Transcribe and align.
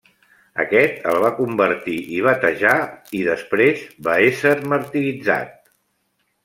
Aquest 0.61 1.03
el 1.11 1.19
va 1.23 1.29
convertir 1.41 1.97
i 2.15 2.23
batejar 2.29 2.73
i 3.19 3.23
després 3.29 3.87
va 4.09 4.19
ésser 4.31 4.59
martiritzat. 4.75 5.59